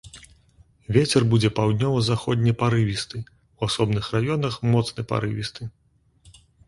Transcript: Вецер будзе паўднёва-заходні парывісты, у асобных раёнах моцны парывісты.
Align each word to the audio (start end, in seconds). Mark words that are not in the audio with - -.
Вецер 0.95 1.25
будзе 1.33 1.49
паўднёва-заходні 1.59 2.53
парывісты, 2.61 3.17
у 3.59 3.67
асобных 3.69 4.09
раёнах 4.17 4.59
моцны 4.73 5.01
парывісты. 5.13 5.61